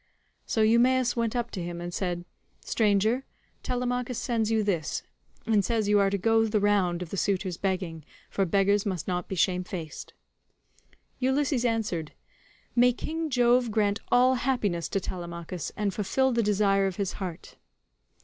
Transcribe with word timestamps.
So 0.47 0.63
Eumaeus 0.63 1.15
went 1.15 1.35
up 1.35 1.51
to 1.51 1.61
him 1.61 1.79
and 1.79 1.93
said, 1.93 2.25
"Stranger, 2.61 3.23
Telemachus 3.61 4.17
sends 4.17 4.49
you 4.49 4.63
this, 4.63 5.03
and 5.45 5.63
says 5.63 5.87
you 5.87 5.99
are 5.99 6.09
to 6.09 6.17
go 6.17 6.47
the 6.47 6.59
round 6.59 7.03
of 7.03 7.11
the 7.11 7.17
suitors 7.17 7.55
begging, 7.55 8.03
for 8.27 8.43
beggars 8.43 8.83
must 8.83 9.07
not 9.07 9.27
be 9.27 9.35
shamefaced." 9.35 10.13
Ulysses 11.19 11.65
answered, 11.65 12.13
"May 12.75 12.93
King 12.93 13.29
Jove 13.29 13.69
grant 13.69 13.99
all 14.11 14.33
happiness 14.41 14.89
to 14.89 14.99
Telemachus, 14.99 15.71
and 15.77 15.93
fulfil 15.93 16.31
the 16.31 16.41
desire 16.41 16.87
of 16.87 16.95
his 16.95 17.11
heart." 17.21 17.57